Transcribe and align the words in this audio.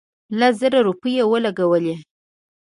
لس 0.39 0.53
زره 0.61 0.79
روپۍ 0.87 1.13
ولګولې. 1.31 1.95